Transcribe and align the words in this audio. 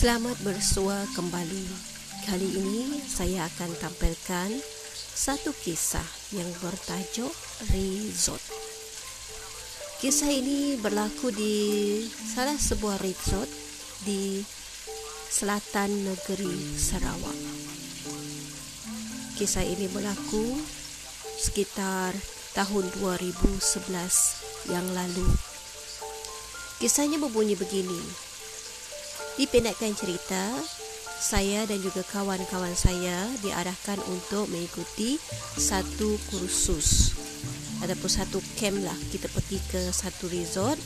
Selamat 0.00 0.40
bersua 0.40 1.04
kembali. 1.12 1.68
Kali 2.24 2.48
ini 2.56 3.04
saya 3.04 3.44
akan 3.44 3.68
tampilkan 3.84 4.48
satu 4.96 5.52
kisah 5.52 6.08
yang 6.32 6.48
bertajuk 6.64 7.28
Resort. 7.68 8.40
Kisah 10.00 10.32
ini 10.32 10.80
berlaku 10.80 11.28
di 11.36 11.52
salah 12.08 12.56
sebuah 12.56 12.96
resort 13.04 13.44
di 14.08 14.40
selatan 15.28 15.92
negeri 16.08 16.80
Sarawak. 16.80 17.36
Kisah 19.36 19.68
ini 19.68 19.84
berlaku 19.92 20.64
sekitar 21.36 22.16
tahun 22.56 22.88
2011 23.04 24.72
yang 24.72 24.88
lalu. 24.96 25.28
Kisahnya 26.80 27.20
berbunyi 27.20 27.52
begini. 27.52 28.29
Dipendekkan 29.40 29.96
cerita, 29.96 30.52
saya 31.16 31.64
dan 31.64 31.80
juga 31.80 32.04
kawan-kawan 32.12 32.76
saya 32.76 33.24
diarahkan 33.40 33.96
untuk 34.12 34.52
mengikuti 34.52 35.16
satu 35.56 36.20
kursus 36.28 37.16
ataupun 37.80 38.10
satu 38.12 38.36
camp 38.60 38.84
lah. 38.84 38.92
Kita 39.08 39.32
pergi 39.32 39.56
ke 39.72 39.80
satu 39.96 40.28
resort. 40.28 40.76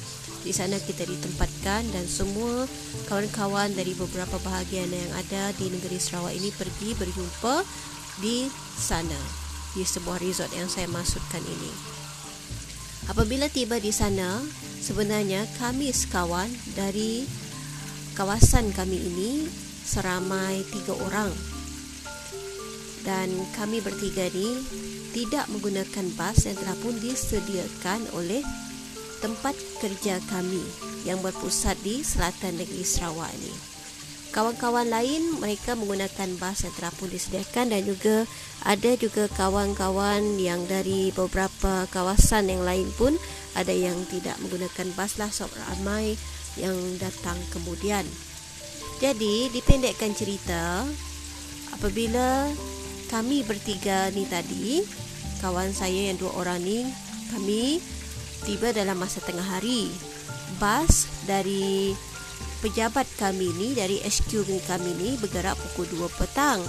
Di 0.47 0.55
sana 0.55 0.79
kita 0.79 1.03
ditempatkan 1.03 1.83
dan 1.91 2.07
semua 2.07 2.71
kawan-kawan 3.11 3.75
dari 3.75 3.91
beberapa 3.99 4.39
bahagian 4.47 4.87
yang 4.87 5.11
ada 5.19 5.51
di 5.59 5.75
negeri 5.75 5.99
Sarawak 5.99 6.39
ini 6.39 6.55
pergi 6.55 6.95
berjumpa 6.95 7.67
di 8.23 8.47
sana 8.79 9.19
di 9.75 9.83
sebuah 9.83 10.23
resort 10.23 10.55
yang 10.55 10.71
saya 10.71 10.87
maksudkan 10.95 11.43
ini. 11.43 11.75
Apabila 13.11 13.51
tiba 13.51 13.83
di 13.83 13.91
sana, 13.91 14.39
sebenarnya 14.79 15.43
kami 15.59 15.91
sekawan 15.91 16.47
dari 16.79 17.27
kawasan 18.15 18.71
kami 18.71 19.03
ini 19.03 19.51
seramai 19.83 20.63
tiga 20.71 20.95
orang 21.03 21.35
dan 23.03 23.29
kami 23.59 23.83
bertiga 23.83 24.31
ni 24.31 24.63
tidak 25.11 25.51
menggunakan 25.51 26.07
bas 26.15 26.47
yang 26.47 26.55
telah 26.59 26.79
pun 26.79 26.95
disediakan 27.03 28.07
oleh 28.15 28.41
tempat 29.19 29.59
kerja 29.83 30.23
kami 30.31 30.63
yang 31.03 31.19
berpusat 31.21 31.75
di 31.83 32.07
selatan 32.07 32.59
negeri 32.59 32.83
Sarawak 32.87 33.31
ini. 33.35 33.55
Kawan-kawan 34.35 34.91
lain 34.91 35.39
mereka 35.39 35.79
menggunakan 35.79 36.35
bas 36.43 36.67
yang 36.67 36.75
telah 36.75 36.91
pun 36.95 37.07
disediakan 37.07 37.71
dan 37.71 37.87
juga 37.87 38.27
ada 38.67 38.91
juga 38.99 39.31
kawan-kawan 39.31 40.43
yang 40.43 40.67
dari 40.67 41.15
beberapa 41.15 41.87
kawasan 41.95 42.51
yang 42.51 42.67
lain 42.67 42.91
pun 42.99 43.15
ada 43.55 43.71
yang 43.71 43.95
tidak 44.11 44.35
menggunakan 44.43 44.91
bas 44.99 45.19
lah 45.23 45.31
sebab 45.31 45.55
ramai 45.55 46.19
yang 46.61 46.77
datang 46.99 47.37
kemudian. 47.51 48.07
Jadi 49.03 49.51
dipendekkan 49.51 50.15
cerita 50.15 50.87
apabila 51.75 52.47
kami 53.11 53.43
bertiga 53.43 54.09
ni 54.15 54.25
tadi 54.27 54.83
kawan 55.43 55.75
saya 55.75 56.09
yang 56.09 56.17
dua 56.17 56.33
orang 56.41 56.63
ni 56.63 56.87
kami 57.35 57.83
tiba 58.47 58.71
dalam 58.71 58.97
masa 58.97 59.19
tengah 59.21 59.45
hari 59.45 59.91
bas 60.63 61.11
dari 61.27 61.93
pejabat 62.63 63.05
kami 63.21 63.53
ni 63.61 63.77
dari 63.77 64.01
HQ 64.01 64.47
kami 64.65 64.91
ni 64.97 65.11
bergerak 65.21 65.59
pukul 65.59 66.09
2 66.09 66.09
petang 66.17 66.65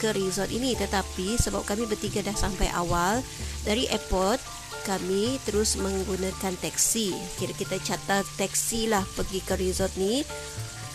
ke 0.00 0.12
resort 0.16 0.52
ini 0.52 0.76
tetapi 0.76 1.36
sebab 1.36 1.64
kami 1.64 1.88
bertiga 1.88 2.20
dah 2.24 2.36
sampai 2.36 2.68
awal 2.72 3.24
dari 3.64 3.88
airport 3.88 4.40
kami 4.84 5.38
terus 5.44 5.76
menggunakan 5.76 6.54
teksi. 6.58 7.12
Kira 7.36 7.52
kita 7.54 7.76
catat 7.80 8.24
teksi 8.36 8.90
lah 8.90 9.04
pergi 9.16 9.40
ke 9.44 9.54
resort 9.56 9.92
ni. 10.00 10.24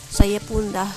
Saya 0.09 0.39
pun 0.43 0.71
dah 0.71 0.89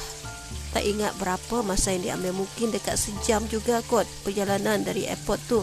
tak 0.72 0.84
ingat 0.84 1.16
berapa 1.16 1.64
masa 1.64 1.96
yang 1.96 2.04
diambil. 2.04 2.44
Mungkin 2.44 2.72
dekat 2.72 3.00
sejam 3.00 3.44
juga 3.48 3.80
kot 3.86 4.04
perjalanan 4.24 4.84
dari 4.84 5.08
airport 5.08 5.40
tu. 5.48 5.60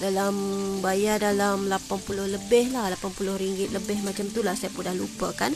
Dalam 0.00 0.34
bayar 0.80 1.20
dalam 1.20 1.68
80 1.68 2.24
lebih 2.24 2.72
lah 2.72 2.88
80 2.96 3.36
ringgit 3.36 3.68
lebih 3.68 4.00
macam 4.00 4.32
tu 4.32 4.40
lah 4.40 4.56
saya 4.56 4.72
pun 4.72 4.88
dah 4.88 4.96
lupa 4.96 5.34
kan. 5.36 5.52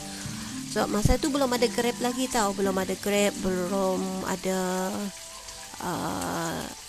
So 0.69 0.85
masa 0.91 1.15
tu 1.15 1.31
belum 1.31 1.49
ada 1.55 1.65
Grab 1.71 1.97
lagi 2.03 2.27
tau. 2.27 2.51
Belum 2.51 2.75
ada 2.75 2.93
Grab 2.99 3.33
Belum 3.39 3.99
ada 4.27 4.91
uh, 5.81 6.84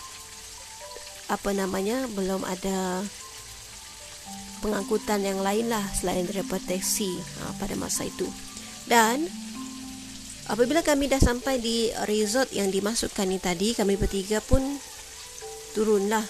Apa 1.27 1.51
namanya 1.55 2.07
Belum 2.11 2.43
ada 2.43 3.03
Pengangkutan 4.59 5.21
yang 5.23 5.39
lain 5.43 5.69
lah 5.71 5.83
Selain 5.95 6.25
daripada 6.25 6.75
taksi 6.75 7.19
uh, 7.45 7.53
Pada 7.61 7.77
masa 7.79 8.07
itu. 8.07 8.27
Dan 8.89 9.27
Apabila 10.47 10.79
kami 10.79 11.11
dah 11.11 11.19
sampai 11.19 11.59
di 11.59 11.91
resort 12.07 12.51
yang 12.55 12.71
dimasukkan 12.71 13.27
ni 13.27 13.37
tadi 13.37 13.75
Kami 13.75 13.99
bertiga 13.99 14.39
pun 14.39 14.63
Turun 15.75 16.09
lah. 16.09 16.23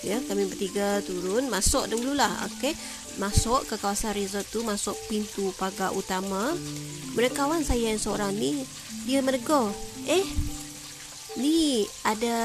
Ya, 0.00 0.16
kami 0.24 0.48
bertiga 0.48 1.04
turun 1.04 1.52
masuk 1.52 1.84
dululah 1.92 2.32
okey 2.48 2.72
masuk 3.20 3.68
ke 3.68 3.76
kawasan 3.76 4.16
resort 4.16 4.48
tu 4.48 4.64
masuk 4.64 4.96
pintu 5.12 5.52
pagar 5.60 5.92
utama. 5.92 6.56
Mereka 7.12 7.44
kawan 7.44 7.60
saya 7.60 7.92
yang 7.92 8.00
seorang 8.00 8.32
ni 8.32 8.64
dia 9.04 9.20
menegur 9.20 9.68
eh 10.08 10.24
ni 11.38 11.86
ada 12.02 12.36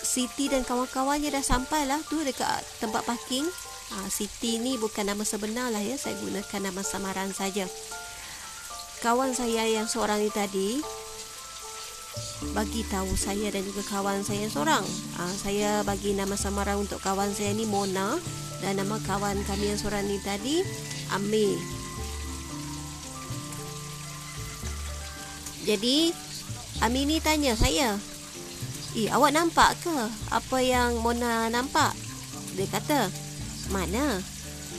Siti 0.00 0.50
dan 0.50 0.66
kawan-kawannya 0.66 1.30
dah 1.30 1.44
sampai 1.44 1.86
lah 1.86 2.02
tu 2.10 2.18
dekat 2.26 2.64
tempat 2.82 3.06
parking 3.06 3.46
ha, 3.94 4.08
Siti 4.10 4.58
ni 4.58 4.74
bukan 4.80 5.06
nama 5.06 5.22
sebenar 5.22 5.70
lah 5.70 5.82
ya 5.82 5.94
saya 5.94 6.18
gunakan 6.18 6.60
nama 6.72 6.82
samaran 6.82 7.30
saja 7.30 7.70
kawan 9.00 9.30
saya 9.32 9.64
yang 9.70 9.86
seorang 9.86 10.20
ni 10.20 10.30
tadi 10.32 10.70
bagi 12.56 12.82
tahu 12.88 13.12
saya 13.14 13.52
dan 13.52 13.62
juga 13.64 13.84
kawan 13.86 14.24
saya 14.24 14.48
seorang. 14.48 14.84
Uh, 15.20 15.34
saya 15.36 15.84
bagi 15.84 16.16
nama 16.16 16.34
samaran 16.34 16.80
untuk 16.80 17.00
kawan 17.04 17.28
saya 17.36 17.52
ni 17.52 17.68
Mona 17.68 18.16
dan 18.64 18.80
nama 18.80 18.96
kawan 19.04 19.36
kami 19.44 19.72
yang 19.72 19.78
seorang 19.80 20.04
ni 20.08 20.16
tadi 20.24 20.64
Ami. 21.12 21.60
Jadi 25.68 26.16
Ami 26.80 27.04
ni 27.04 27.20
tanya 27.20 27.52
saya, 27.52 28.00
"Eh, 28.96 29.12
awak 29.12 29.36
nampak 29.36 29.76
ke 29.84 29.96
apa 30.32 30.58
yang 30.64 30.96
Mona 31.04 31.52
nampak?" 31.52 31.92
Dia 32.56 32.66
kata, 32.68 33.12
"Mana?" 33.68 34.20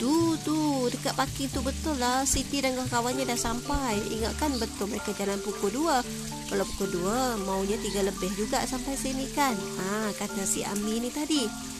Tu 0.02 0.34
tu 0.42 0.90
dekat 0.90 1.14
parking 1.14 1.46
tu 1.52 1.62
betul 1.62 1.94
lah. 2.00 2.26
Siti 2.26 2.58
dan 2.58 2.74
kawan-kawannya 2.74 3.22
dah 3.22 3.38
sampai. 3.38 4.02
Ingatkan 4.10 4.58
betul 4.58 4.90
mereka 4.90 5.14
jalan 5.14 5.38
pukul 5.38 5.70
2 5.70 6.02
Kalau 6.50 6.64
pukul 6.74 7.06
2 7.06 7.38
maunya 7.46 7.78
3 7.78 8.10
lebih 8.10 8.34
juga 8.34 8.66
sampai 8.66 8.98
sini 8.98 9.30
kan? 9.30 9.54
Ha, 9.54 10.10
Kata 10.18 10.42
si 10.42 10.66
Ami 10.66 10.98
ni 10.98 11.08
tadi 11.12 11.71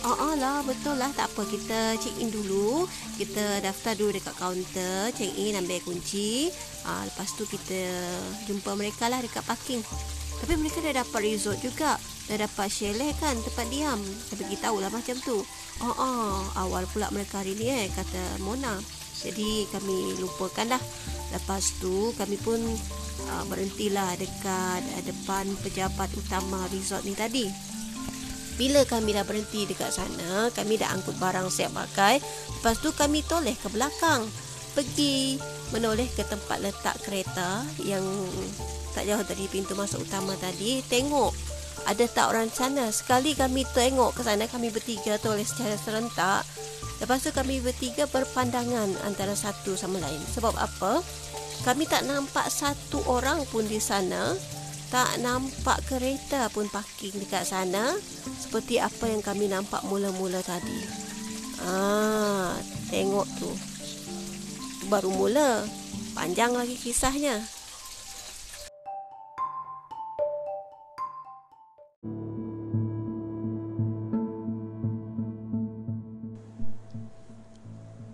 Oh, 0.00 0.16
oh 0.16 0.34
lah 0.40 0.64
betul 0.64 0.96
lah. 0.96 1.12
Tak 1.12 1.28
apa 1.28 1.42
kita 1.44 2.00
check 2.00 2.16
in 2.16 2.32
dulu. 2.32 2.88
Kita 3.20 3.60
daftar 3.60 3.92
dulu 3.92 4.16
dekat 4.16 4.32
kaunter 4.40 5.12
Check 5.12 5.32
in 5.36 5.60
ambil 5.60 5.80
kunci. 5.84 6.48
Ha, 6.88 7.04
Lepas 7.04 7.36
tu 7.36 7.44
kita 7.44 7.76
jumpa 8.48 8.72
mereka 8.80 9.12
lah 9.12 9.20
dekat 9.20 9.44
parking. 9.44 9.84
Tapi 10.40 10.56
mereka 10.56 10.80
dah 10.80 11.04
dapat 11.04 11.20
resort 11.20 11.60
juga. 11.60 12.00
Dah 12.32 12.38
dapat 12.40 12.72
chalet 12.72 13.12
kan 13.20 13.36
tempat 13.36 13.66
diam. 13.68 14.00
Saya 14.00 14.40
beritahu 14.40 14.76
lah 14.80 14.88
macam 14.88 15.16
tu. 15.20 15.44
Oh, 15.84 15.94
oh, 15.96 16.40
awal 16.56 16.88
pula 16.88 17.12
mereka 17.12 17.44
hari 17.44 17.56
ni 17.60 17.68
eh 17.68 17.92
kata 17.92 18.40
Mona. 18.40 18.80
Jadi 19.20 19.68
kami 19.68 20.16
lupakan 20.16 20.64
dah. 20.64 20.82
Lepas 21.36 21.76
tu 21.76 22.16
kami 22.16 22.40
pun 22.40 22.56
uh, 23.28 23.44
berhentilah 23.52 24.16
dekat 24.16 24.80
uh, 24.80 25.02
depan 25.04 25.44
pejabat 25.60 26.08
utama 26.16 26.64
resort 26.72 27.04
ni 27.04 27.12
tadi. 27.12 27.69
Bila 28.60 28.84
kami 28.84 29.16
dah 29.16 29.24
berhenti 29.24 29.64
dekat 29.64 29.88
sana, 29.88 30.52
kami 30.52 30.76
dah 30.76 30.92
angkut 30.92 31.16
barang 31.16 31.48
siap 31.48 31.72
pakai. 31.72 32.20
Lepas 32.60 32.76
tu 32.84 32.92
kami 32.92 33.24
toleh 33.24 33.56
ke 33.56 33.72
belakang. 33.72 34.28
Pergi 34.76 35.40
menoleh 35.72 36.04
ke 36.12 36.20
tempat 36.28 36.60
letak 36.60 37.00
kereta 37.00 37.64
yang 37.80 38.04
tak 38.92 39.08
jauh 39.08 39.24
dari 39.24 39.48
pintu 39.48 39.72
masuk 39.72 40.04
utama 40.04 40.36
tadi. 40.36 40.84
Tengok 40.84 41.32
ada 41.88 42.04
tak 42.04 42.26
orang 42.36 42.50
sana 42.52 42.92
sekali 42.92 43.32
kami 43.32 43.64
tengok 43.72 44.12
ke 44.12 44.20
sana 44.20 44.44
kami 44.44 44.68
bertiga 44.68 45.16
tu 45.16 45.32
oleh 45.32 45.46
secara 45.46 45.80
serentak 45.80 46.44
lepas 47.00 47.24
tu 47.24 47.32
kami 47.32 47.64
bertiga 47.64 48.04
berpandangan 48.04 48.92
antara 49.08 49.32
satu 49.32 49.72
sama 49.78 50.02
lain 50.02 50.20
sebab 50.36 50.52
apa 50.60 51.00
kami 51.64 51.88
tak 51.88 52.04
nampak 52.04 52.48
satu 52.52 53.00
orang 53.08 53.44
pun 53.48 53.64
di 53.64 53.80
sana 53.80 54.36
tak 54.90 55.22
nampak 55.22 55.80
kereta 55.86 56.50
pun 56.50 56.66
parking 56.68 57.14
dekat 57.22 57.46
sana 57.46 57.94
seperti 58.50 58.82
apa 58.82 59.06
yang 59.06 59.22
kami 59.22 59.46
nampak 59.46 59.78
mula-mula 59.86 60.42
tadi. 60.42 60.82
Ah 61.62 62.50
tengok 62.90 63.22
tu. 63.38 63.46
Baru 64.90 65.14
mula. 65.14 65.62
Panjang 66.18 66.58
lagi 66.58 66.74
kisahnya. 66.74 67.38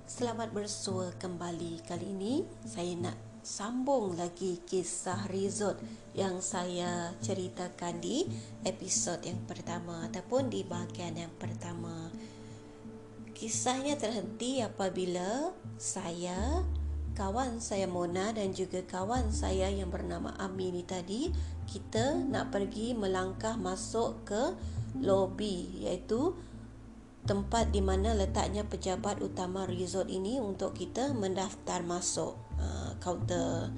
Selamat 0.04 0.52
bersua 0.52 1.16
kembali. 1.16 1.80
Kali 1.88 2.12
ini. 2.12 2.44
Saya 2.68 2.92
nak 3.00 3.16
sambung 3.46 4.18
lagi 4.18 4.58
kisah 4.66 5.30
resort 5.30 5.78
yang 6.18 6.42
saya 6.42 7.14
ceritakan 7.22 8.02
di 8.02 8.26
episod 8.66 9.22
yang 9.22 9.38
pertama 9.46 10.02
ataupun 10.10 10.50
di 10.50 10.66
bahagian 10.66 11.14
yang 11.14 11.30
pertama. 11.38 12.10
Kisahnya 13.38 13.94
terhenti 14.02 14.66
apabila 14.66 15.54
saya, 15.78 16.66
kawan 17.14 17.62
saya 17.62 17.86
Mona 17.86 18.34
dan 18.34 18.50
juga 18.50 18.82
kawan 18.82 19.30
saya 19.30 19.70
yang 19.70 19.94
bernama 19.94 20.34
Amini 20.42 20.82
tadi, 20.82 21.30
kita 21.70 22.18
nak 22.26 22.50
pergi 22.50 22.98
melangkah 22.98 23.54
masuk 23.54 24.26
ke 24.26 24.42
lobi 24.98 25.86
iaitu 25.86 26.34
tempat 27.26 27.74
di 27.74 27.82
mana 27.82 28.14
letaknya 28.14 28.62
pejabat 28.62 29.18
utama 29.20 29.66
resort 29.66 30.06
ini 30.08 30.38
untuk 30.38 30.72
kita 30.78 31.12
mendaftar 31.12 31.82
masuk. 31.82 32.38
Uh, 32.56 32.96
kaunter 33.04 33.68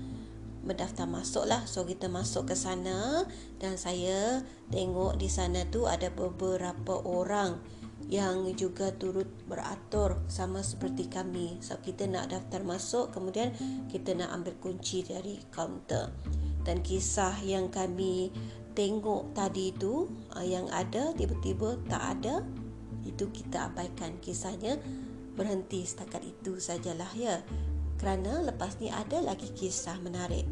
mendaftar 0.62 1.08
masuk 1.08 1.48
lah 1.48 1.64
so 1.64 1.86
kita 1.86 2.10
masuk 2.10 2.50
ke 2.50 2.54
sana 2.58 3.24
dan 3.56 3.80
saya 3.80 4.44
tengok 4.68 5.16
di 5.16 5.30
sana 5.30 5.64
tu 5.70 5.88
ada 5.88 6.12
beberapa 6.12 6.98
orang 7.08 7.56
yang 8.08 8.46
juga 8.56 8.94
turut 8.94 9.28
beratur 9.44 10.22
sama 10.30 10.64
seperti 10.64 11.10
kami. 11.10 11.60
So 11.60 11.76
kita 11.82 12.08
nak 12.08 12.32
daftar 12.32 12.64
masuk 12.64 13.12
kemudian 13.12 13.52
kita 13.92 14.16
nak 14.16 14.32
ambil 14.32 14.54
kunci 14.62 15.04
dari 15.04 15.42
kaunter. 15.52 16.14
Dan 16.64 16.84
kisah 16.84 17.36
yang 17.44 17.72
kami 17.72 18.32
tengok 18.72 19.34
tadi 19.34 19.74
tu 19.74 20.06
uh, 20.36 20.46
yang 20.46 20.70
ada 20.70 21.10
tiba-tiba 21.18 21.76
tak 21.90 22.02
ada 22.18 22.46
itu 23.08 23.32
kita 23.32 23.72
abaikan 23.72 24.20
kisahnya 24.20 24.76
berhenti 25.34 25.86
setakat 25.86 26.22
itu 26.26 26.60
sajalah 26.60 27.10
ya. 27.16 27.40
Kerana 27.98 28.44
lepas 28.46 28.78
ni 28.78 28.92
ada 28.92 29.18
lagi 29.24 29.50
kisah 29.54 29.98
menarik. 30.04 30.46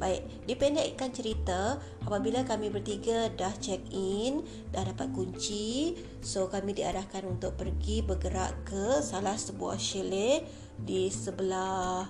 Baik 0.00 0.24
dipendekkan 0.48 1.12
cerita 1.12 1.76
apabila 2.08 2.40
kami 2.48 2.72
bertiga 2.72 3.28
dah 3.36 3.52
check 3.60 3.84
in 3.92 4.40
dah 4.72 4.80
dapat 4.80 5.12
kunci 5.12 5.92
so 6.24 6.48
kami 6.48 6.72
diarahkan 6.72 7.28
untuk 7.28 7.60
pergi 7.60 8.00
bergerak 8.00 8.64
ke 8.64 9.04
salah 9.04 9.36
sebuah 9.36 9.76
chalet 9.76 10.48
di 10.80 11.12
sebelah 11.12 12.08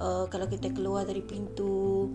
uh, 0.00 0.24
kalau 0.32 0.48
kita 0.48 0.72
keluar 0.72 1.04
dari 1.04 1.20
pintu 1.20 2.08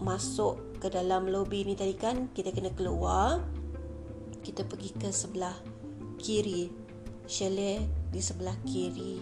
masuk 0.00 0.80
ke 0.80 0.88
dalam 0.88 1.28
lobi 1.28 1.68
ni 1.68 1.76
tadi 1.76 1.92
kan 1.92 2.32
kita 2.32 2.56
kena 2.56 2.72
keluar 2.72 3.44
kita 4.40 4.64
pergi 4.64 4.96
ke 4.96 5.12
sebelah 5.12 5.52
kiri. 6.20 6.68
Chalet 7.24 7.82
di 8.12 8.20
sebelah 8.20 8.54
kiri. 8.68 9.18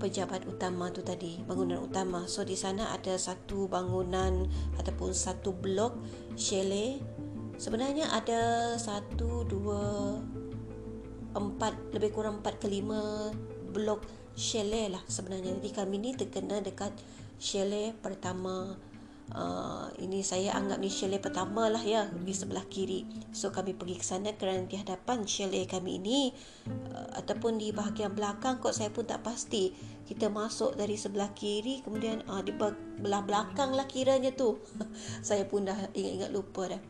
Pejabat 0.00 0.48
utama 0.48 0.90
tu 0.90 1.04
tadi 1.04 1.38
bangunan 1.46 1.78
utama. 1.78 2.26
So 2.26 2.42
di 2.42 2.58
sana 2.58 2.90
ada 2.90 3.14
satu 3.14 3.70
bangunan 3.70 4.50
ataupun 4.80 5.14
satu 5.14 5.54
blok 5.54 5.94
chalet 6.34 6.98
sebenarnya 7.60 8.10
ada 8.10 8.74
satu 8.74 9.46
dua 9.46 10.18
empat 11.32 11.94
lebih 11.94 12.10
kurang 12.10 12.42
empat 12.42 12.58
ke 12.58 12.66
lima 12.66 13.30
blok 13.70 14.02
chalet 14.34 14.90
lah 14.90 15.02
sebenarnya. 15.06 15.54
Jadi 15.62 15.70
kami 15.70 15.94
ni 16.02 16.10
terkena 16.18 16.58
dekat 16.58 16.90
chalet 17.38 17.94
pertama 18.02 18.74
Uh, 19.32 19.88
ini 19.96 20.20
saya 20.20 20.52
anggap 20.52 20.76
ni 20.76 20.92
chalet 20.92 21.16
pertama 21.16 21.72
lah 21.72 21.80
ya 21.80 22.04
di 22.12 22.36
sebelah 22.36 22.68
kiri. 22.68 23.08
So 23.32 23.48
kami 23.48 23.72
pergi 23.72 23.96
ke 23.96 24.04
sana 24.04 24.36
kerana 24.36 24.68
di 24.68 24.76
hadapan 24.76 25.24
chalet 25.24 25.64
kami 25.64 25.96
ini 25.96 26.36
uh, 26.92 27.16
ataupun 27.16 27.56
di 27.56 27.72
bahagian 27.72 28.12
belakang 28.12 28.60
kot 28.60 28.76
saya 28.76 28.92
pun 28.92 29.08
tak 29.08 29.24
pasti. 29.24 29.72
Kita 30.04 30.28
masuk 30.28 30.76
dari 30.76 31.00
sebelah 31.00 31.32
kiri 31.32 31.80
kemudian 31.80 32.20
uh, 32.28 32.44
di 32.44 32.52
belah 32.52 33.24
belakang 33.24 33.72
lah 33.72 33.88
kiranya 33.88 34.36
tu. 34.36 34.60
saya 35.26 35.48
pun 35.48 35.64
dah 35.64 35.80
ingat-ingat 35.96 36.28
lupa 36.28 36.68
dah. 36.68 36.82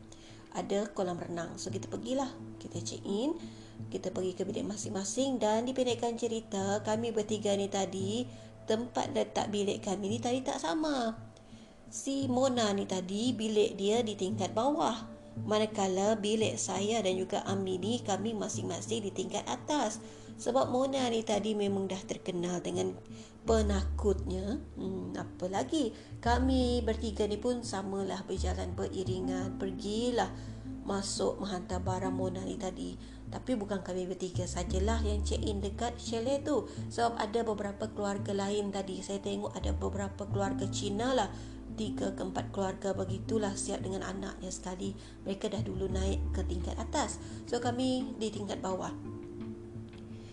Ada 0.58 0.90
kolam 0.90 1.22
renang. 1.22 1.54
So 1.62 1.70
kita 1.70 1.86
pergilah. 1.86 2.28
Kita 2.58 2.82
check 2.82 3.06
in. 3.06 3.38
Kita 3.86 4.10
pergi 4.10 4.34
ke 4.34 4.42
bilik 4.42 4.66
masing-masing 4.66 5.38
dan 5.38 5.62
dipendekkan 5.62 6.18
cerita 6.18 6.82
kami 6.82 7.14
bertiga 7.14 7.54
ni 7.54 7.70
tadi 7.70 8.26
tempat 8.66 9.10
letak 9.14 9.50
bilik 9.50 9.82
kami 9.82 10.06
ni 10.06 10.18
tadi 10.22 10.38
tak 10.42 10.62
sama 10.62 11.30
si 11.92 12.24
Mona 12.24 12.72
ni 12.72 12.88
tadi 12.88 13.36
bilik 13.36 13.76
dia 13.76 14.00
di 14.00 14.16
tingkat 14.16 14.56
bawah. 14.56 15.12
Manakala 15.44 16.16
bilik 16.16 16.56
saya 16.56 17.04
dan 17.04 17.20
juga 17.20 17.44
Ami 17.44 17.76
ni 17.76 18.00
kami 18.00 18.32
masing-masing 18.32 19.04
di 19.04 19.12
tingkat 19.12 19.44
atas. 19.44 20.00
Sebab 20.40 20.72
Mona 20.72 21.04
ni 21.12 21.20
tadi 21.20 21.52
memang 21.52 21.84
dah 21.84 22.00
terkenal 22.00 22.64
dengan 22.64 22.96
penakutnya. 23.44 24.56
Hmm, 24.80 25.12
apa 25.12 25.52
lagi? 25.52 25.92
Kami 26.24 26.80
bertiga 26.80 27.28
ni 27.28 27.36
pun 27.36 27.60
samalah 27.60 28.24
berjalan 28.24 28.72
beriringan. 28.72 29.60
Pergilah 29.60 30.32
masuk 30.88 31.44
menghantar 31.44 31.84
barang 31.84 32.16
Mona 32.16 32.40
ni 32.48 32.56
tadi. 32.56 32.96
Tapi 33.32 33.56
bukan 33.56 33.80
kami 33.80 34.08
bertiga 34.08 34.44
sajalah 34.44 35.00
yang 35.04 35.24
check 35.24 35.40
in 35.40 35.60
dekat 35.60 35.96
chalet 36.00 36.40
tu. 36.44 36.68
Sebab 36.92 37.20
ada 37.20 37.40
beberapa 37.44 37.88
keluarga 37.92 38.32
lain 38.36 38.72
tadi. 38.72 39.00
Saya 39.00 39.20
tengok 39.20 39.56
ada 39.56 39.72
beberapa 39.76 40.28
keluarga 40.28 40.68
Cina 40.68 41.12
lah 41.12 41.28
tiga 41.74 42.12
ke 42.12 42.22
empat 42.22 42.52
keluarga 42.52 42.92
begitulah 42.92 43.56
siap 43.56 43.82
dengan 43.82 44.04
anaknya 44.04 44.52
sekali. 44.52 44.92
Mereka 45.24 45.50
dah 45.50 45.62
dulu 45.64 45.88
naik 45.88 46.20
ke 46.36 46.44
tingkat 46.46 46.76
atas. 46.78 47.18
So 47.48 47.58
kami 47.58 48.16
di 48.20 48.28
tingkat 48.28 48.60
bawah. 48.60 48.92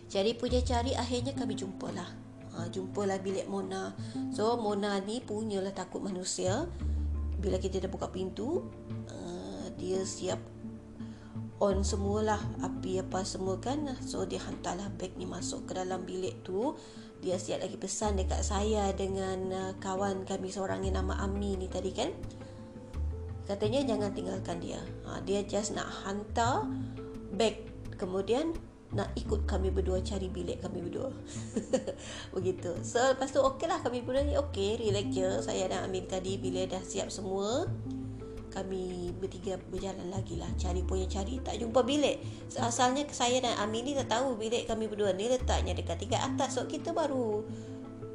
Jadi 0.09 0.33
punya 0.36 0.59
cari 0.65 0.97
akhirnya 0.97 1.38
kami 1.38 1.53
jumpalah. 1.53 2.09
Ha, 2.53 2.65
jumpalah 2.74 3.21
bilik 3.21 3.45
Mona. 3.45 3.94
So 4.33 4.57
Mona 4.57 4.97
ni 5.00 5.21
punyalah 5.21 5.71
takut 5.71 6.01
manusia. 6.01 6.65
Bila 7.39 7.56
kita 7.56 7.80
dah 7.80 7.88
buka 7.88 8.12
pintu, 8.12 8.68
uh, 9.07 9.65
dia 9.80 10.03
siap 10.03 10.41
on 11.60 11.84
semualah 11.84 12.40
api 12.64 13.04
apa 13.04 13.24
semua 13.28 13.60
kan. 13.60 13.84
So 14.04 14.24
dia 14.24 14.40
hantarlah 14.40 14.88
beg 14.96 15.20
ni 15.20 15.28
masuk 15.28 15.68
ke 15.68 15.76
dalam 15.76 16.08
bilik 16.08 16.42
tu. 16.44 16.76
Dia 17.20 17.36
siap 17.36 17.60
lagi 17.60 17.76
pesan 17.76 18.16
dekat 18.16 18.48
saya 18.48 18.96
dengan 18.96 19.40
uh, 19.52 19.74
kawan 19.84 20.24
kami 20.24 20.48
seorang 20.48 20.88
yang 20.88 21.04
nama 21.04 21.20
Ami 21.20 21.60
ni 21.60 21.68
tadi 21.68 21.92
kan. 21.92 22.16
Katanya 23.44 23.84
jangan 23.84 24.16
tinggalkan 24.16 24.64
dia. 24.64 24.80
Ha, 25.10 25.20
dia 25.28 25.44
just 25.44 25.76
nak 25.76 25.92
hantar 26.08 26.64
beg. 27.36 27.68
Kemudian 28.00 28.56
nak 28.96 29.12
ikut 29.20 29.44
kami 29.46 29.70
berdua 29.70 30.00
cari 30.00 30.32
bilik 30.32 30.63
kami 30.63 30.80
berdua. 30.80 31.12
Begitu. 32.36 32.80
So 32.88 33.04
lepas 33.04 33.36
tu 33.36 33.44
okey 33.44 33.68
lah 33.68 33.84
kami 33.84 34.00
berdua 34.00 34.24
ni. 34.24 34.39
Okey 34.39 34.80
relax 34.80 35.08
je. 35.12 35.30
Saya 35.44 35.68
dan 35.68 35.92
Amin 35.92 36.08
tadi 36.08 36.39
bila 36.39 36.63
dah 36.72 36.80
siap 36.80 37.12
semua 37.12 37.68
kami 38.50 39.13
bertiga 39.15 39.56
berjalan 39.70 40.10
lagi 40.10 40.36
lah. 40.41 40.50
Cari 40.58 40.82
punya 40.82 41.06
cari 41.06 41.38
tak 41.39 41.62
jumpa 41.62 41.86
bilik. 41.86 42.18
Asalnya 42.58 43.06
saya 43.13 43.38
dan 43.39 43.56
Amin 43.62 43.86
ni 43.86 43.94
tak 43.94 44.10
tahu 44.10 44.36
bilik 44.36 44.65
kami 44.65 44.89
berdua. 44.89 45.13
Ni 45.13 45.29
letaknya 45.29 45.77
dekat 45.77 46.01
tingkat 46.01 46.22
atas. 46.22 46.58
So 46.58 46.65
kita 46.65 46.91
baru 46.91 47.46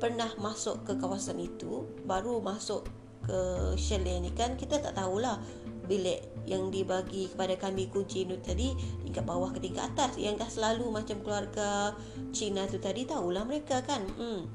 pernah 0.03 0.29
masuk 0.37 0.83
ke 0.83 0.99
kawasan 0.99 1.39
itu. 1.41 1.87
Baru 2.05 2.43
masuk 2.43 2.87
ke 3.25 3.73
chalet 3.81 4.21
ni 4.21 4.31
kan 4.37 4.53
kita 4.61 4.77
tak 4.83 5.01
tahulah 5.01 5.41
bilik 5.89 6.21
yang 6.45 6.69
dibagi 6.69 7.33
kepada 7.33 7.57
kami 7.57 7.89
kunci 7.89 8.29
itu 8.29 8.37
tadi 8.45 8.77
tingkat 9.01 9.25
bawah 9.25 9.55
ke 9.55 9.63
tingkat 9.63 9.89
atas. 9.95 10.19
Yang 10.19 10.45
dah 10.45 10.51
selalu 10.51 10.87
macam 10.91 11.23
keluarga 11.23 11.95
Cina 12.35 12.67
tu 12.67 12.83
tadi 12.83 13.07
tahulah 13.07 13.47
mereka 13.47 13.81
kan. 13.87 14.05
Hmm. 14.19 14.51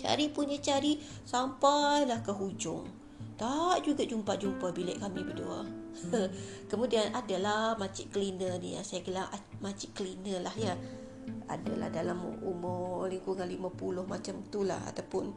cari 0.00 0.32
punya 0.32 0.56
cari 0.64 0.96
sampailah 1.28 2.24
ke 2.24 2.32
hujung 2.32 2.99
tak 3.40 3.88
juga 3.88 4.04
jumpa-jumpa 4.04 4.68
bilik 4.76 5.00
kami 5.00 5.24
berdua. 5.24 5.64
Kemudian 6.70 7.08
adalah 7.16 7.72
makcik 7.80 8.12
cleaner 8.12 8.60
ni 8.60 8.76
yang 8.76 8.84
saya 8.84 9.00
gelar 9.00 9.32
makcik 9.64 9.96
cleaner 9.96 10.44
lah 10.44 10.52
ya. 10.60 10.76
Adalah 11.48 11.88
dalam 11.88 12.20
umur 12.44 13.08
lingkungan 13.08 13.48
50 13.48 14.04
macam 14.04 14.34
tu 14.52 14.60
lah 14.68 14.76
ataupun 14.92 15.32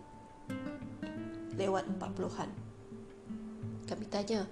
lewat 1.55 1.88
40-an. 1.95 2.50
Kami 3.88 4.05
tanya, 4.12 4.43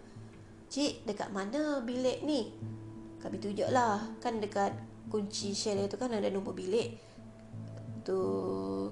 Cik, 0.72 1.03
dekat 1.03 1.36
mana 1.36 1.84
bilik 1.84 2.24
ni? 2.24 2.55
Kami 3.20 3.36
tunjuklah. 3.36 4.15
Kan 4.24 4.39
dekat 4.39 4.72
kunci 5.12 5.51
chalet 5.51 5.91
tu 5.91 6.00
kan 6.00 6.08
ada 6.08 6.31
nombor 6.31 6.55
bilik. 6.55 6.96
Tu 8.08 8.20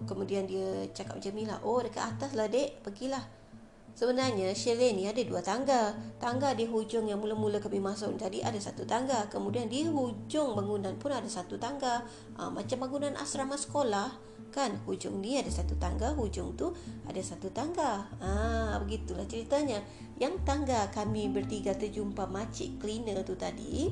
kemudian 0.03 0.43
dia 0.43 0.83
cakap 0.91 1.15
macam 1.15 1.31
ni 1.31 1.47
lah. 1.47 1.63
Oh, 1.63 1.79
dekat 1.79 2.03
atas 2.03 2.35
lah, 2.35 2.51
dek. 2.51 2.83
Pergilah. 2.83 3.38
Sebenarnya 3.99 4.55
chalet 4.55 4.95
ni 4.95 5.11
ada 5.11 5.19
dua 5.27 5.43
tangga. 5.43 5.91
Tangga 6.23 6.55
di 6.55 6.63
hujung 6.63 7.11
yang 7.11 7.19
mula-mula 7.19 7.59
kami 7.59 7.83
masuk 7.83 8.15
tadi 8.15 8.39
ada 8.39 8.55
satu 8.55 8.87
tangga. 8.87 9.27
Kemudian 9.27 9.67
di 9.67 9.83
hujung 9.83 10.55
bangunan 10.55 10.95
pun 10.95 11.11
ada 11.11 11.27
satu 11.27 11.59
tangga. 11.59 12.07
Ha, 12.39 12.47
macam 12.47 12.79
bangunan 12.79 13.11
asrama 13.19 13.59
sekolah 13.59 14.07
kan. 14.55 14.79
Hujung 14.87 15.19
ni 15.19 15.35
ada 15.35 15.51
satu 15.51 15.75
tangga, 15.75 16.15
hujung 16.15 16.55
tu 16.55 16.71
ada 17.11 17.19
satu 17.19 17.51
tangga. 17.51 18.07
Ah, 18.23 18.71
ha, 18.71 18.79
begitulah 18.79 19.27
ceritanya. 19.27 19.83
Yang 20.15 20.47
tangga 20.47 20.87
kami 20.95 21.27
bertiga 21.27 21.75
terjumpa 21.75 22.23
makcik 22.23 22.79
cleaner 22.79 23.27
tu 23.27 23.35
tadi. 23.35 23.91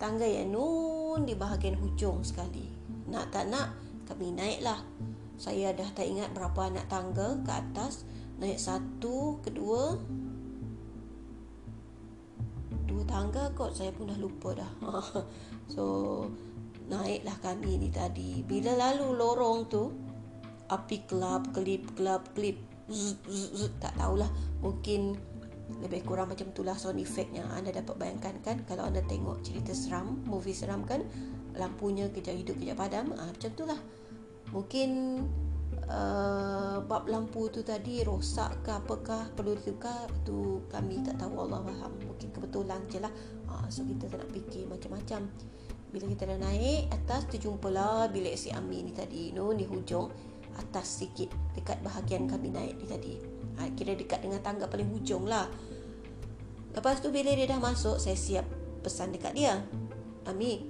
Tangga 0.00 0.24
yang 0.24 0.56
nun 0.56 1.28
di 1.28 1.36
bahagian 1.36 1.76
hujung 1.76 2.24
sekali. 2.24 2.72
Nak 3.12 3.28
tak 3.28 3.52
nak 3.52 3.76
kami 4.08 4.32
naiklah 4.32 4.80
saya 5.40 5.72
dah 5.72 5.88
tak 5.96 6.04
ingat 6.04 6.36
berapa 6.36 6.68
anak 6.68 6.84
tangga 6.92 7.40
ke 7.40 7.48
atas 7.48 8.04
naik 8.40 8.58
satu 8.58 9.38
kedua. 9.44 10.00
Dua 12.88 13.04
tangga 13.06 13.52
kot 13.54 13.76
saya 13.76 13.92
pun 13.92 14.10
dah 14.10 14.18
lupa 14.18 14.56
dah. 14.56 14.72
So 15.74 16.26
naiklah 16.90 17.38
kami 17.38 17.78
ni 17.78 17.88
tadi. 17.94 18.42
Bila 18.42 18.74
lalu 18.74 19.14
lorong 19.14 19.70
tu 19.70 19.92
api 20.66 21.06
kelap 21.06 21.52
kelip 21.54 21.94
kelap 21.94 22.32
kelip. 22.34 22.58
Zzz, 22.90 23.22
zzz, 23.22 23.70
tak 23.78 23.94
tahulah. 23.94 24.26
Mungkin 24.66 25.14
lebih 25.78 26.02
kurang 26.02 26.34
macam 26.34 26.50
itulah 26.50 26.74
sound 26.74 26.98
effect 26.98 27.30
yang 27.30 27.46
anda 27.54 27.70
dapat 27.70 27.94
bayangkan 27.94 28.34
kan? 28.42 28.66
Kalau 28.66 28.90
anda 28.90 28.98
tengok 29.06 29.46
cerita 29.46 29.70
seram 29.70 30.26
movie 30.26 30.56
seram 30.56 30.82
kan? 30.82 31.06
Lampunya 31.54 32.10
kejap 32.10 32.34
hidup 32.34 32.58
kejap 32.58 32.82
padam. 32.82 33.14
Ah, 33.14 33.30
macam 33.30 33.50
itulah. 33.54 33.78
Mungkin 34.50 34.90
uh, 35.90 36.78
bab 36.86 37.10
lampu 37.10 37.50
tu 37.50 37.66
tadi 37.66 38.00
rosak 38.06 38.62
ke 38.62 38.70
apakah? 38.70 39.28
Perlu 39.34 39.58
ditukar 39.58 40.06
tu 40.22 40.64
kami 40.70 41.02
tak 41.02 41.18
tahu 41.18 41.44
Allah 41.44 41.66
faham. 41.66 41.92
Mungkin 42.06 42.30
kebetulan 42.30 42.80
je 42.86 43.02
lah. 43.02 43.12
Uh, 43.50 43.66
so 43.68 43.82
kita 43.82 44.06
tak 44.06 44.22
nak 44.22 44.30
fikir 44.30 44.70
macam-macam. 44.70 45.26
Bila 45.90 46.04
kita 46.06 46.22
dah 46.30 46.38
naik 46.38 46.86
atas 46.94 47.26
terjumpalah 47.34 48.06
bilik 48.14 48.38
si 48.38 48.54
Ami 48.54 48.86
ni 48.86 48.94
tadi 48.94 49.34
no 49.34 49.50
ni 49.50 49.66
hujung 49.66 50.06
atas 50.54 51.02
sikit 51.02 51.30
dekat 51.58 51.82
bahagian 51.82 52.30
kami 52.30 52.54
naik 52.54 52.78
ni 52.78 52.86
tadi. 52.86 53.14
Uh, 53.58 53.68
kira 53.74 53.98
dekat 53.98 54.22
dengan 54.22 54.38
tangga 54.40 54.70
paling 54.70 54.86
hujung 54.94 55.26
lah. 55.26 55.50
Lepas 56.70 57.02
tu 57.02 57.10
bila 57.10 57.34
dia 57.34 57.50
dah 57.50 57.58
masuk 57.58 57.98
saya 57.98 58.14
siap 58.14 58.46
pesan 58.86 59.10
dekat 59.10 59.34
dia. 59.34 59.58
Ami 60.24 60.62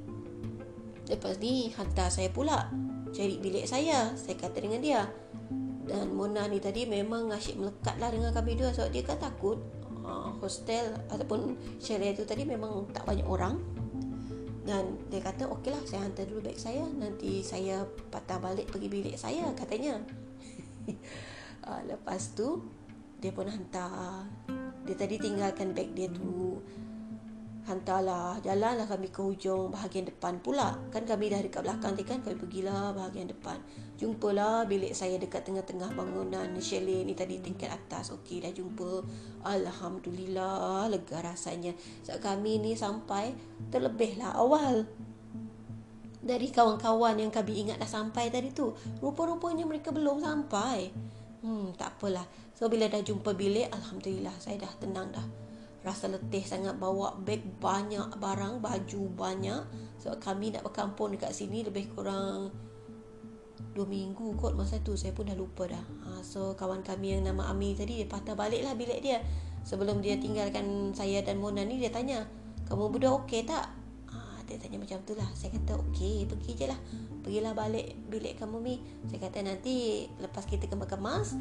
lepas 1.11 1.43
ni 1.43 1.75
hantar 1.75 2.07
saya 2.07 2.31
pula 2.31 2.71
cari 3.11 3.37
bilik 3.39 3.67
saya. 3.67 4.15
Saya 4.15 4.35
kata 4.39 4.59
dengan 4.63 4.81
dia 4.81 5.07
dan 5.91 6.15
Mona 6.15 6.47
ni 6.47 6.63
tadi 6.63 6.87
memang 6.87 7.35
asyik 7.35 7.59
melekat 7.59 7.99
lah 7.99 8.15
dengan 8.15 8.31
kami 8.31 8.55
dua 8.55 8.71
sebab 8.71 8.95
dia 8.95 9.03
kan 9.03 9.19
takut 9.19 9.59
uh, 10.07 10.31
hostel 10.39 10.95
ataupun 11.11 11.59
chalet 11.83 12.15
tu 12.15 12.23
tadi 12.23 12.47
memang 12.47 12.87
tak 12.95 13.03
banyak 13.03 13.27
orang. 13.27 13.59
Dan 14.63 15.03
dia 15.11 15.19
kata 15.19 15.51
okey 15.51 15.75
lah 15.75 15.83
saya 15.83 16.07
hantar 16.07 16.31
dulu 16.31 16.47
beg 16.47 16.55
saya 16.55 16.87
nanti 16.95 17.43
saya 17.43 17.83
patah 18.15 18.39
balik 18.39 18.71
pergi 18.71 18.87
bilik 18.87 19.17
saya 19.19 19.51
katanya. 19.59 19.99
Uh, 21.67 21.83
lepas 21.91 22.39
tu 22.39 22.63
dia 23.19 23.35
pun 23.35 23.51
hantar. 23.51 24.31
Dia 24.87 24.95
tadi 24.95 25.19
tinggalkan 25.19 25.75
beg 25.75 25.91
dia 25.99 26.07
tu 26.07 26.63
hantarlah 27.69 28.41
jalanlah 28.41 28.89
kami 28.89 29.13
ke 29.13 29.21
hujung 29.21 29.69
bahagian 29.69 30.09
depan 30.09 30.41
pula. 30.41 30.79
Kan 30.89 31.05
kami 31.05 31.29
dah 31.29 31.41
dekat 31.45 31.61
belakang 31.61 31.93
ni 31.97 32.05
kan 32.07 32.19
kami 32.25 32.37
pergilah 32.41 32.97
bahagian 32.97 33.29
depan. 33.29 33.61
Jumpalah 34.01 34.65
bilik 34.65 34.97
saya 34.97 35.21
dekat 35.21 35.45
tengah-tengah 35.45 35.93
bangunan 35.93 36.49
chalet 36.59 37.05
ni 37.05 37.13
tadi 37.13 37.37
tingkat 37.45 37.69
atas. 37.69 38.11
Okey 38.17 38.41
dah 38.41 38.53
jumpa. 38.53 39.05
Alhamdulillah 39.45 40.89
lega 40.89 41.21
rasanya. 41.21 41.77
Sebab 42.09 42.21
kami 42.25 42.65
ni 42.65 42.73
sampai 42.73 43.37
terlebihlah 43.69 44.41
awal 44.41 44.89
dari 46.21 46.53
kawan-kawan 46.53 47.17
yang 47.17 47.33
kami 47.33 47.65
ingat 47.65 47.77
dah 47.77 47.89
sampai 47.89 48.33
tadi 48.33 48.53
tu. 48.57 48.73
Rupa-rupanya 49.05 49.69
mereka 49.69 49.93
belum 49.93 50.25
sampai. 50.25 50.89
Hmm 51.45 51.77
tak 51.77 52.01
apalah. 52.01 52.25
So 52.57 52.69
bila 52.69 52.89
dah 52.89 53.01
jumpa 53.01 53.37
bilik 53.37 53.69
alhamdulillah 53.73 54.37
saya 54.37 54.61
dah 54.61 54.73
tenang 54.77 55.09
dah 55.13 55.50
rasa 55.81 56.13
letih 56.13 56.45
sangat 56.45 56.77
bawa 56.77 57.17
beg 57.17 57.41
banyak 57.59 58.21
barang 58.21 58.61
baju 58.61 59.03
banyak. 59.17 59.63
Sebab 60.01 60.17
kami 60.21 60.53
nak 60.53 60.69
berkampung 60.69 61.17
dekat 61.17 61.33
sini 61.33 61.65
lebih 61.65 61.89
kurang 61.97 62.53
dua 63.73 63.87
minggu 63.89 64.37
kot 64.37 64.57
masa 64.57 64.77
tu. 64.85 64.97
Saya 64.97 65.17
pun 65.17 65.29
dah 65.29 65.37
lupa 65.37 65.69
dah. 65.69 65.81
Ha, 65.81 66.21
so 66.21 66.53
kawan 66.57 66.85
kami 66.85 67.17
yang 67.17 67.29
nama 67.29 67.49
Ami 67.49 67.73
tadi 67.73 68.05
dia 68.05 68.09
patah 68.09 68.37
balik 68.37 68.61
lah 68.65 68.77
bilik 68.77 69.01
dia. 69.01 69.25
Sebelum 69.65 70.01
dia 70.01 70.17
tinggalkan 70.17 70.93
saya 70.97 71.21
dan 71.21 71.41
Mona 71.41 71.65
ni 71.65 71.77
dia 71.77 71.93
tanya 71.93 72.25
kamu 72.71 72.95
berdua 72.95 73.19
okey 73.25 73.45
tak 73.45 73.80
dia 74.51 74.59
tanya 74.59 74.83
macam 74.83 74.99
tu 75.07 75.15
lah. 75.15 75.31
Saya 75.39 75.55
kata 75.55 75.79
okey 75.87 76.27
pergi 76.27 76.53
je 76.59 76.67
lah. 76.67 76.75
Pergilah 77.23 77.55
balik 77.55 77.95
bilik 78.11 78.35
kamu 78.35 78.59
Mi. 78.59 78.83
Saya 79.07 79.31
kata 79.31 79.47
nanti 79.47 80.11
lepas 80.19 80.43
kita 80.49 80.67
kemas-kemas 80.67 81.39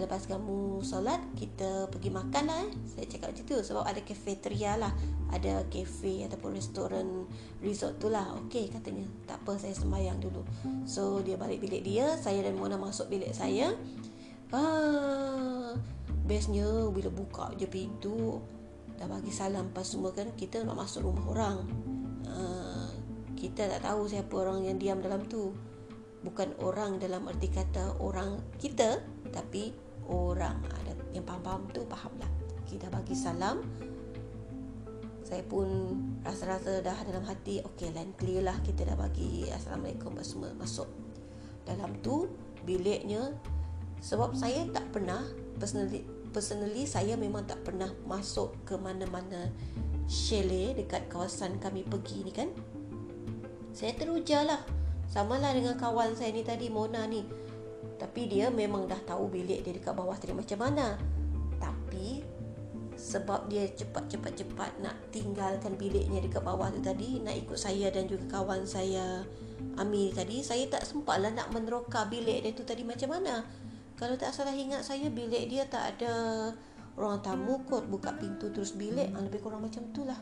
Lepas 0.00 0.24
kamu 0.24 0.80
solat 0.80 1.20
Kita 1.36 1.86
pergi 1.92 2.08
makan 2.08 2.44
lah 2.48 2.58
eh. 2.64 2.72
Saya 2.88 3.04
cakap 3.04 3.30
macam 3.30 3.44
tu 3.46 3.56
Sebab 3.58 3.84
ada 3.88 4.00
cafeteria 4.04 4.76
lah. 4.76 4.92
Ada 5.32 5.64
cafe 5.72 6.28
ataupun 6.28 6.52
restoran 6.52 7.24
resort 7.64 7.96
tu 7.96 8.12
lah. 8.12 8.36
Okey 8.44 8.68
katanya. 8.68 9.08
Tak 9.24 9.40
apa 9.40 9.56
saya 9.56 9.72
sembahyang 9.72 10.20
dulu. 10.20 10.44
So 10.84 11.24
dia 11.24 11.40
balik 11.40 11.64
bilik 11.64 11.80
dia 11.80 12.20
Saya 12.20 12.44
dan 12.44 12.60
Mona 12.60 12.76
masuk 12.76 13.08
bilik 13.08 13.32
saya. 13.32 13.72
Ah, 14.50 15.78
Bestnya 16.26 16.90
bila 16.90 17.10
buka 17.10 17.54
je 17.54 17.70
pintu 17.70 18.42
Dah 18.98 19.06
bagi 19.08 19.32
salam 19.32 19.72
pas 19.72 19.86
semua 19.86 20.12
kan 20.12 20.28
Kita 20.34 20.60
nak 20.66 20.76
masuk 20.76 21.06
rumah 21.06 21.26
orang 21.30 21.58
Ah, 22.34 22.88
kita 23.34 23.66
tak 23.66 23.82
tahu 23.82 24.06
siapa 24.06 24.34
orang 24.36 24.66
yang 24.66 24.76
diam 24.76 24.98
dalam 25.02 25.26
tu. 25.26 25.54
Bukan 26.20 26.60
orang 26.60 27.00
dalam 27.00 27.24
erti 27.32 27.48
kata 27.48 27.96
orang 27.96 28.44
kita 28.60 29.00
tapi 29.32 29.72
orang 30.04 30.60
ada 30.68 30.92
yang 31.16 31.24
faham-faham 31.24 31.64
tu 31.72 31.82
fahamlah. 31.88 32.28
Kita 32.68 32.92
bagi 32.92 33.16
salam. 33.16 33.64
Saya 35.24 35.46
pun 35.46 35.94
rasa-rasa 36.26 36.82
dah 36.82 36.98
dalam 37.06 37.22
hati 37.22 37.62
okey 37.62 37.94
lain 37.94 38.12
clear 38.18 38.44
lah. 38.44 38.58
Kita 38.60 38.84
dah 38.84 38.98
bagi 38.98 39.48
assalamualaikum 39.48 40.18
semua. 40.20 40.52
Masuk 40.54 40.90
dalam 41.64 41.96
tu 42.04 42.28
biliknya. 42.68 43.32
Sebab 44.00 44.36
saya 44.36 44.64
tak 44.72 44.92
pernah 44.92 45.20
personally 45.60 46.04
personally 46.30 46.86
saya 46.86 47.18
memang 47.18 47.44
tak 47.44 47.60
pernah 47.66 47.90
masuk 48.06 48.54
ke 48.62 48.78
mana-mana 48.78 49.50
chalet 50.10 50.74
dekat 50.74 51.06
kawasan 51.06 51.62
kami 51.62 51.86
pergi 51.86 52.26
ni 52.26 52.34
kan? 52.34 52.50
Saya 53.70 53.94
teruja 53.94 54.42
lah. 54.42 54.58
Sama 55.06 55.38
lah 55.38 55.54
dengan 55.54 55.78
kawan 55.78 56.18
saya 56.18 56.34
ni 56.34 56.42
tadi 56.42 56.66
Mona 56.66 57.06
ni. 57.06 57.22
Tapi 57.94 58.26
dia 58.26 58.50
memang 58.50 58.90
dah 58.90 58.98
tahu 59.06 59.30
bilik 59.30 59.62
dia 59.62 59.70
dekat 59.70 59.94
bawah 59.94 60.18
tadi 60.18 60.34
macam 60.34 60.58
mana. 60.58 60.98
Tapi 61.62 62.26
sebab 62.98 63.46
dia 63.46 63.70
cepat-cepat-cepat 63.70 64.82
nak 64.82 64.98
tinggalkan 65.14 65.78
biliknya 65.78 66.20
dekat 66.20 66.42
bawah 66.42 66.68
tu 66.68 66.82
tadi 66.82 67.22
nak 67.22 67.32
ikut 67.32 67.56
saya 67.56 67.88
dan 67.88 68.04
juga 68.04 68.28
kawan 68.28 68.68
saya 68.68 69.24
Ami 69.80 70.12
tadi 70.12 70.44
saya 70.44 70.68
tak 70.68 70.84
sempat 70.84 71.20
lah 71.24 71.32
nak 71.32 71.48
meneroka 71.52 72.04
bilik 72.08 72.44
dia 72.44 72.52
tu 72.52 72.64
tadi 72.66 72.84
macam 72.84 73.16
mana. 73.16 73.44
Kalau 73.96 74.16
tak 74.16 74.32
salah 74.32 74.56
ingat 74.56 74.84
saya 74.84 75.12
bilik 75.12 75.48
dia 75.52 75.68
tak 75.68 75.96
ada 75.96 76.12
orang 76.98 77.20
tamu 77.22 77.62
kot 77.68 77.86
buka 77.86 78.16
pintu 78.18 78.50
terus 78.50 78.74
bilik 78.74 79.10
hmm. 79.12 79.30
lebih 79.30 79.40
kurang 79.42 79.62
macam 79.62 79.86
tu 79.94 80.02
lah 80.02 80.18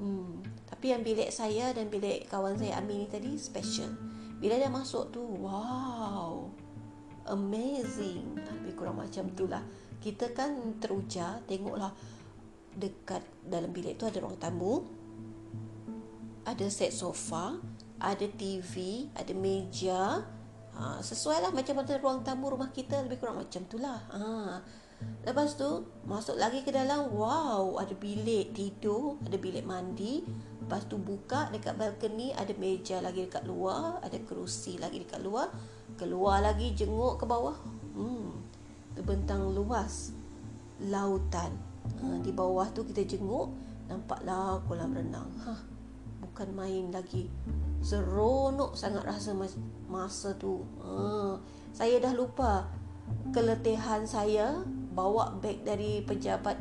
hmm. 0.00 0.64
tapi 0.70 0.92
yang 0.92 1.02
bilik 1.04 1.28
saya 1.28 1.74
dan 1.76 1.92
bilik 1.92 2.28
kawan 2.30 2.56
saya 2.56 2.80
Amin 2.80 3.04
ni 3.04 3.06
tadi 3.08 3.36
special 3.36 3.92
bila 4.40 4.56
dia 4.56 4.72
masuk 4.72 5.12
tu 5.12 5.20
wow 5.20 6.48
amazing 7.28 8.40
lebih 8.64 8.74
kurang 8.74 8.96
macam 8.96 9.28
tu 9.36 9.44
lah 9.44 9.60
kita 10.00 10.32
kan 10.32 10.80
teruja 10.80 11.44
tengoklah 11.44 11.92
dekat 12.72 13.20
dalam 13.44 13.68
bilik 13.68 14.00
tu 14.00 14.08
ada 14.08 14.18
ruang 14.24 14.40
tamu 14.40 14.80
ada 16.48 16.66
set 16.72 16.96
sofa 16.96 17.60
ada 18.00 18.26
TV 18.32 19.06
ada 19.12 19.32
meja 19.36 20.24
ha, 20.72 20.98
sesuai 21.04 21.44
lah 21.44 21.50
macam 21.52 21.76
mana 21.76 22.00
ruang 22.00 22.24
tamu 22.24 22.48
rumah 22.48 22.72
kita 22.72 23.04
lebih 23.04 23.20
kurang 23.20 23.36
macam 23.44 23.62
tu 23.68 23.76
lah 23.76 24.00
ha. 24.08 24.20
Lepas 25.20 25.60
tu 25.60 25.84
masuk 26.08 26.40
lagi 26.40 26.64
ke 26.64 26.72
dalam 26.72 27.12
Wow 27.12 27.76
ada 27.76 27.92
bilik 27.92 28.56
tidur 28.56 29.20
Ada 29.20 29.36
bilik 29.36 29.68
mandi. 29.68 30.24
Lepas 30.64 30.88
tu 30.88 30.96
buka 30.96 31.52
dekat 31.52 31.76
balkoni 31.76 32.32
Ada 32.32 32.56
meja 32.56 33.04
lagi 33.04 33.28
dekat 33.28 33.44
luar 33.44 34.00
Ada 34.00 34.16
kerusi 34.24 34.80
lagi 34.80 35.04
dekat 35.04 35.20
luar. 35.20 35.52
Keluar 36.00 36.40
lagi 36.40 36.72
jenguk 36.72 37.20
ke 37.20 37.24
bawah. 37.28 37.56
Hmm, 37.92 38.32
Terbentang 38.96 39.52
luas 39.52 40.16
Lautan. 40.88 41.52
Ha, 42.00 42.24
Di 42.24 42.32
bawah 42.32 42.72
tu 42.72 42.88
kita 42.88 43.04
jenguk 43.04 43.52
Nampaklah 43.92 44.64
kolam 44.64 44.96
renang. 44.96 45.28
Ha, 45.44 45.52
Bukan 46.24 46.48
main 46.56 46.88
lagi. 46.88 47.28
Seronok 47.84 48.72
sangat 48.72 49.04
rasa 49.04 49.36
masa 49.84 50.32
tu. 50.40 50.64
Ha, 50.80 51.36
Saya 51.76 52.00
dah 52.00 52.16
lupa 52.16 52.64
Keletihan 53.36 54.06
saya 54.06 54.64
bawa 54.90 55.38
beg 55.38 55.62
dari 55.62 56.02
pejabat 56.02 56.58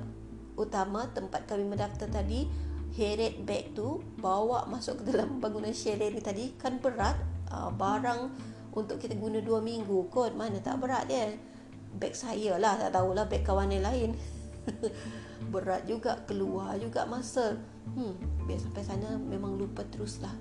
utama 0.59 1.07
tempat 1.11 1.47
kami 1.47 1.65
mendaftar 1.65 2.11
tadi 2.11 2.45
heret 2.93 3.41
beg 3.45 3.77
tu 3.77 4.01
bawa 4.19 4.65
masuk 4.65 5.01
ke 5.01 5.13
dalam 5.13 5.37
bangunan 5.43 5.73
chalet 5.73 6.13
ni 6.13 6.21
tadi. 6.21 6.45
Kan 6.57 6.81
berat 6.81 7.17
uh, 7.49 7.69
barang 7.73 8.33
untuk 8.73 9.01
kita 9.01 9.17
guna 9.17 9.41
dua 9.41 9.61
minggu 9.61 10.09
kot. 10.13 10.33
Mana 10.37 10.61
tak 10.61 10.81
berat 10.81 11.09
dia. 11.09 11.33
Beg 11.89 12.13
saya 12.13 12.57
lah 12.61 12.77
tak 12.77 12.93
tahulah 12.93 13.25
beg 13.25 13.41
kawan 13.41 13.73
yang 13.73 13.85
lain. 13.85 14.13
Berat 15.53 15.89
juga 15.89 16.21
keluar 16.29 16.77
juga 16.77 17.09
masa. 17.09 17.57
Hmm 17.97 18.39
biar 18.49 18.57
sampai 18.57 18.81
sana 18.81 19.13
memang 19.21 19.61
lupa 19.61 19.85
terus 19.93 20.17
lah 20.25 20.33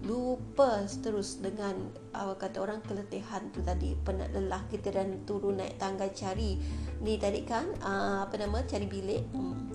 lupa 0.00 0.88
terus 1.04 1.44
dengan 1.44 1.92
apa 2.16 2.36
kata 2.40 2.64
orang 2.64 2.80
keletihan 2.84 3.52
tu 3.52 3.60
tadi. 3.60 3.92
Penat 4.00 4.32
lelah 4.32 4.64
kita 4.72 4.94
dan 4.94 5.24
turun 5.28 5.60
naik 5.60 5.76
tangga 5.76 6.08
cari 6.08 6.56
ni 7.04 7.20
tadi 7.20 7.44
kan 7.44 7.68
uh, 7.84 8.24
apa 8.24 8.34
nama 8.40 8.64
cari 8.64 8.86
bilik. 8.88 9.24
Hmm. 9.32 9.68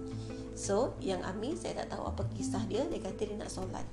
so 0.56 0.96
yang 1.04 1.20
Ami 1.28 1.52
saya 1.60 1.84
tak 1.84 1.98
tahu 1.98 2.10
apa 2.10 2.24
kisah 2.34 2.64
dia. 2.66 2.84
Dia 2.90 3.02
kata 3.04 3.22
dia 3.22 3.38
nak 3.38 3.52
solat. 3.52 3.86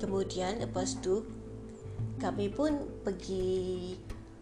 Kemudian 0.00 0.64
lepas 0.64 0.96
tu 1.04 1.28
kami 2.16 2.48
pun 2.48 2.88
pergi 3.04 3.96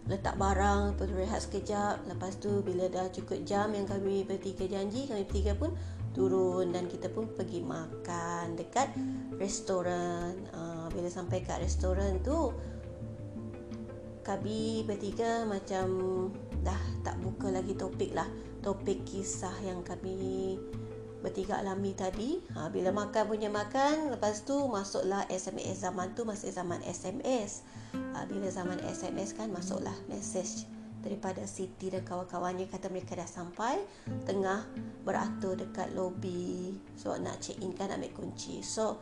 letak 0.08 0.40
barang 0.40 0.96
lepas 0.96 1.08
rehat 1.12 1.40
sekejap. 1.44 2.08
Lepas 2.08 2.40
tu 2.40 2.64
bila 2.64 2.88
dah 2.88 3.12
cukup 3.12 3.44
jam 3.44 3.70
yang 3.76 3.84
kami 3.84 4.24
bertiga 4.24 4.64
janji 4.64 5.04
kami 5.04 5.28
bertiga 5.28 5.52
pun 5.54 5.76
turun 6.16 6.72
dan 6.72 6.88
kita 6.88 7.12
pun 7.12 7.28
pergi 7.28 7.60
makan 7.60 8.56
dekat 8.56 8.88
restoran. 9.36 10.34
Uh, 10.50 10.88
bila 10.90 11.12
sampai 11.12 11.44
kat 11.44 11.60
restoran 11.60 12.18
tu 12.24 12.50
kami 14.24 14.84
bertiga 14.84 15.44
macam 15.44 15.86
dah 16.64 16.82
tak 17.04 17.20
buka 17.20 17.52
lagi 17.52 17.76
topik 17.76 18.16
lah. 18.16 18.26
Topik 18.64 19.06
kisah 19.06 19.54
yang 19.62 19.84
kami 19.86 20.58
bertiga 21.18 21.58
alami 21.58 21.92
tadi. 21.94 22.38
Ha, 22.54 22.70
bila 22.70 22.94
makan 22.94 23.22
punya 23.26 23.50
makan 23.50 24.14
lepas 24.14 24.46
tu 24.46 24.54
masuklah 24.70 25.26
SMS 25.26 25.82
zaman 25.82 26.14
tu 26.14 26.22
masih 26.22 26.54
zaman 26.54 26.78
SMS 26.87 27.66
ha, 28.14 28.22
bila 28.26 28.46
zaman 28.48 28.78
SMS 28.82 29.34
kan 29.34 29.50
masuklah 29.50 29.94
message 30.06 30.66
daripada 31.02 31.46
Siti 31.46 31.88
dan 31.88 32.02
kawan-kawannya 32.02 32.66
kata 32.66 32.90
mereka 32.90 33.14
dah 33.14 33.26
sampai 33.26 33.78
tengah 34.26 34.66
beratur 35.06 35.54
dekat 35.54 35.94
lobi. 35.94 36.75
So 36.98 37.14
nak 37.18 37.38
check 37.38 37.62
in 37.62 37.75
kan 37.75 37.94
ambil 37.94 38.10
kunci. 38.14 38.60
So 38.60 38.98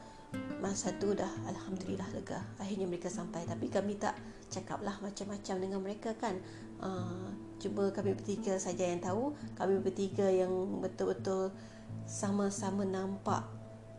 masa 0.61 0.93
tu 0.97 1.17
dah 1.17 1.31
Alhamdulillah 1.49 2.09
lega. 2.13 2.41
Akhirnya 2.61 2.85
mereka 2.89 3.09
sampai. 3.09 3.45
Tapi 3.49 3.73
kami 3.73 3.97
tak 3.97 4.17
cakap 4.53 4.85
lah 4.85 4.97
macam-macam 5.01 5.57
dengan 5.57 5.81
mereka 5.81 6.13
kan. 6.17 6.37
Uh, 6.77 7.33
cuma 7.57 7.89
kami 7.91 8.13
bertiga 8.13 8.61
saja 8.61 8.85
yang 8.85 9.01
tahu. 9.01 9.33
Kami 9.57 9.81
bertiga 9.81 10.29
yang 10.29 10.53
betul-betul 10.85 11.51
sama-sama 12.05 12.85
nampak 12.85 13.49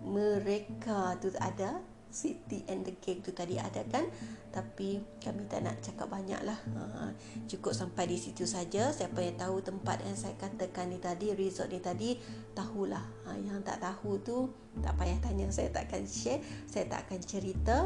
mereka 0.05 1.17
tu 1.17 1.33
ada 1.41 1.81
Siti 2.07 2.63
and 2.71 2.87
the 2.87 2.95
Gang 3.03 3.19
tu 3.19 3.35
tadi 3.35 3.59
ada 3.59 3.83
kan? 3.85 4.07
Tapi 4.49 4.97
kami 5.19 5.45
tak 5.45 5.67
nak 5.67 5.77
cakap 5.83 6.07
banyak 6.07 6.39
lah. 6.41 6.55
Ha, 6.73 7.11
cukup 7.45 7.75
sampai 7.75 8.09
di 8.09 8.17
situ 8.17 8.47
saja. 8.47 8.89
Siapa 8.89 9.19
yang 9.21 9.37
tahu 9.37 9.59
tempat 9.61 10.01
yang 10.01 10.15
saya 10.15 10.33
katakan 10.39 10.89
ni 10.89 10.97
tadi 10.97 11.35
resort 11.35 11.69
ni 11.69 11.83
tadi 11.83 12.17
tahulah. 12.55 13.03
Ha, 13.27 13.37
yang 13.37 13.59
tak 13.61 13.83
tahu 13.83 14.17
tu 14.23 14.49
tak 14.81 14.95
payah 14.97 15.19
tanya. 15.19 15.51
Saya 15.51 15.69
tak 15.69 15.91
akan 15.91 16.03
share 16.07 16.41
saya 16.65 16.87
tak 16.87 17.05
akan 17.05 17.19
cerita. 17.21 17.77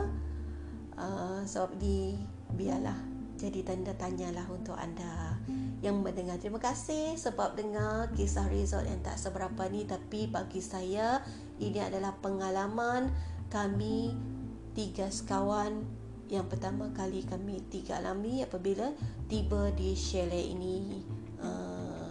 Uh, 0.96 1.42
sebab 1.48 1.82
ni 1.82 2.22
biarlah 2.54 3.21
jadi 3.42 3.66
tanda 3.66 3.98
tanyalah 3.98 4.46
untuk 4.54 4.78
anda 4.78 5.34
yang 5.82 6.06
mendengar. 6.06 6.38
Terima 6.38 6.62
kasih 6.62 7.18
sebab 7.18 7.58
dengar 7.58 8.14
kisah 8.14 8.46
resort 8.54 8.86
yang 8.86 9.02
tak 9.02 9.18
seberapa 9.18 9.66
ni 9.66 9.90
tapi 9.90 10.30
bagi 10.30 10.62
saya 10.62 11.26
ini 11.58 11.82
adalah 11.82 12.14
pengalaman 12.22 13.10
kami 13.50 14.14
tiga 14.78 15.10
sekawan 15.10 15.82
yang 16.32 16.48
pertama 16.48 16.88
kali 16.96 17.26
kami 17.28 17.60
tiga 17.68 18.00
alami 18.00 18.46
apabila 18.46 18.94
tiba 19.28 19.68
di 19.76 19.92
chalet 19.98 20.54
ini 20.54 21.04
uh, 21.44 22.08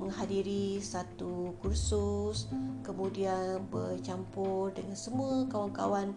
menghadiri 0.00 0.82
satu 0.82 1.54
kursus 1.62 2.50
kemudian 2.82 3.62
bercampur 3.70 4.74
dengan 4.74 4.98
semua 4.98 5.46
kawan-kawan 5.46 6.16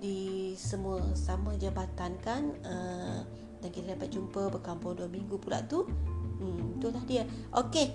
di 0.00 0.56
semua 0.56 1.04
sama 1.12 1.52
jabatan 1.60 2.16
kan 2.24 2.48
uh, 2.64 3.20
dan 3.62 3.70
kita 3.70 3.94
dapat 3.94 4.10
jumpa 4.10 4.50
berkampung 4.50 4.98
dua 4.98 5.06
minggu 5.06 5.38
pula 5.38 5.62
tu 5.62 5.86
Hmm, 6.42 6.74
itulah 6.78 7.02
dia. 7.06 7.22
Okey. 7.54 7.94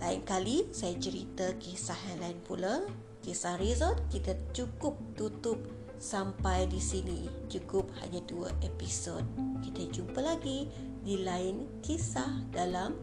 Lain 0.00 0.20
kali 0.24 0.68
saya 0.72 0.96
cerita 1.00 1.56
kisah 1.56 1.96
yang 2.12 2.20
lain 2.20 2.38
pula. 2.44 2.84
Kisah 3.24 3.56
resort 3.56 4.04
kita 4.12 4.36
cukup 4.52 4.96
tutup 5.16 5.60
sampai 5.96 6.68
di 6.68 6.80
sini. 6.80 7.28
Cukup 7.48 7.88
hanya 8.04 8.20
dua 8.28 8.52
episod. 8.60 9.24
Kita 9.64 9.88
jumpa 9.88 10.20
lagi 10.20 10.68
di 11.00 11.24
lain 11.24 11.80
kisah 11.80 12.44
dalam 12.52 12.96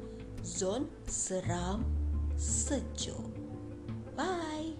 zon 0.45 0.85
seram 1.09 1.81
sejuk. 2.37 3.25
Bye. 4.13 4.77